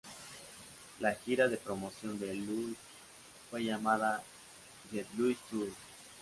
[0.99, 2.73] La gira de promoción de "Loose"
[3.51, 4.23] fue llamada
[4.89, 5.69] "Get Loose Tour".